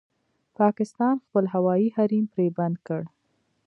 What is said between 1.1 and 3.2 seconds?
خپل هوايي حريم پرې بند کړی